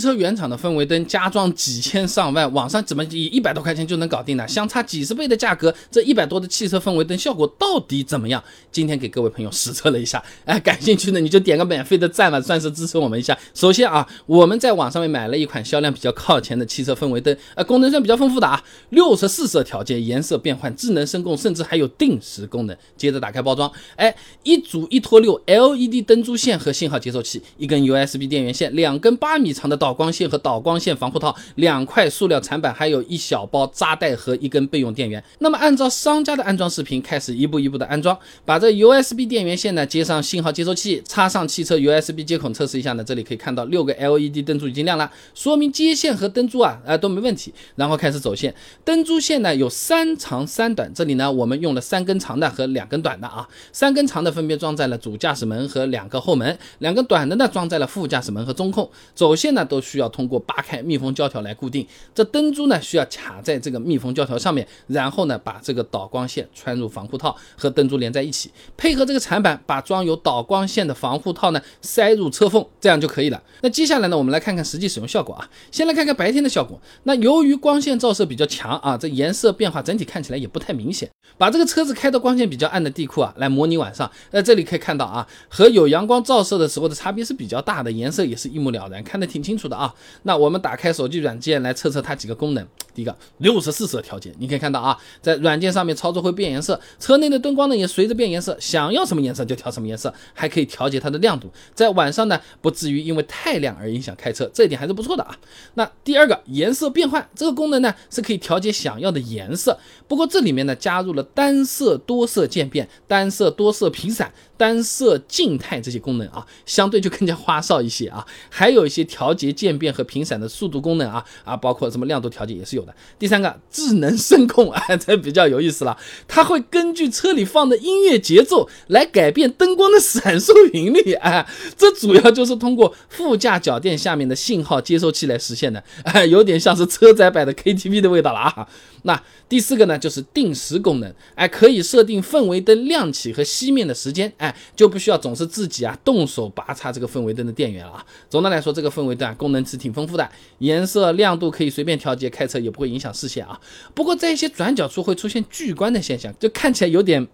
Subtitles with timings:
[0.00, 4.48] 车原厂的氛围灯加装几千上万，网上怎么以一百多块钱就能搞定呢？
[4.48, 8.42] 相差几十倍的价格，这一百多的汽车氛围灯效果到底怎么样？
[8.72, 13.36] 今天给各位朋友实测了一下，哎，感兴趣的你就点个免费的赞吧，算是支持我们一下。
[13.54, 22.76] 首先啊，我们在网上面买了一款销量比较靠前的汽车氛围灯，呃，功能算比较丰富的啊，六十四色调节，颜色变换，智能声控，甚至还有定时功能。
[22.96, 24.14] 接着打开包装，哎，
[24.44, 35.20] 一组一拖六 LED 灯珠线和信号接收器，一根 USB 电源线，两根八米长的导导光线和导光线防护套，两块塑料缠板，还有一小包扎带和一根备用电源。
[35.40, 43.02] 那么按照商家的安装视频，开始一步一步的安装，把这 USB 电源线呢接上信号接收器，插上汽车 USB 接孔测试一下呢。
[43.02, 47.52] 这里可以看到六个 LED 灯珠已经亮了，说明接线和灯珠啊啊都没问题。
[47.74, 48.54] 然后开始走线，
[48.84, 58.88] 灯珠线呢有三长三短，这里呢我们用了三根长的和两根短的啊，三根长的分别装在了主驾驶门和两个后门，两根短的呢装在了副驾驶门和中控。
[59.14, 73.42] 走线呢都需要通过扒开密封胶条来固定，这灯珠呢需要卡在这个密封胶条上面，然后呢把这个导光线穿入防护套和灯珠连在一起，配合这个铲板把装有导光线的防护套呢塞入车缝，这样就可以了。
[73.62, 76.80] 那接下来呢我们来看看实际使用效果啊，先来看看白天的效果。
[77.04, 81.08] 那由于光线照射比较强啊，这颜色变化整体看起来也不太明显。
[81.38, 84.10] 把这个车子开到光线比较暗的地库啊，来模拟晚上。
[84.32, 89.94] 那这里可以看到啊，和有阳光照射的时候的差别是比较大的，颜色也是一目了然，看得挺清楚的啊。
[90.22, 92.66] 那我们打开手机软件来测测它几个功能。
[92.92, 105.38] 第一个，六十四色调节，你可以看到啊，在软件上面操作会变颜色，车内的灯光呢也随着变颜色，想要什么颜色就调什么颜色，还可以调节它的亮度，在晚上呢不至于因为太亮而影响开车，这一点还是不错的啊。
[105.74, 118.26] 那第二个，颜色变换这个功能呢是可以调节想要的颜色，不过这里面呢加入了单色多色渐变、单色多色频闪、单色静态这些功能啊，相对就更加花哨一些啊。
[118.48, 122.94] 还有一些调节渐变和频闪的速度功能啊啊，包括什么亮度调节也是有的。
[123.18, 125.96] 第三个，智能声控啊，这比较有意思了，
[126.28, 131.46] 它会根据车里放的音乐节奏来改变灯光的闪烁频率啊，
[131.76, 138.68] 这主要就是通过副驾脚垫下面的信号接收器来实现的，哎，有点像是车载版的 KTV 的味道了啊。
[139.02, 148.06] 那第四个呢，就是定时功能，哎，可以设定氛围灯亮起和熄灭的时间，哎，就不需要总是自己啊动手拔插这个氛围灯的电源了啊。
[148.28, 153.58] 总的来说，这个氛围灯啊功能是挺丰富的，颜色亮度可以随便调节，开车也不会影响视线啊。
[153.94, 157.26] 不过在一些转角处会出现聚光的现象，就看起来有点。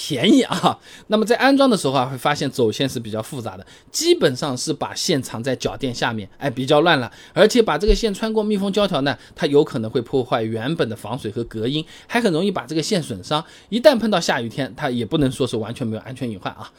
[0.00, 0.78] 便宜啊！
[1.08, 7.10] 那么在安装的时候啊，会发现走线是比较复杂的，基本上是把线藏在脚垫下面，哎，比较乱了。
[7.32, 13.44] 而且把这个线穿过密封胶条呢，它有可能会破坏原本的防水和隔音，还很容易把这个线损伤。
[13.70, 16.70] 一旦碰到下雨天，它也不能说是完全没有安全隐患啊。